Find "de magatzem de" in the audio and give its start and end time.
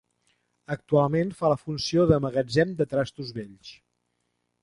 2.11-2.89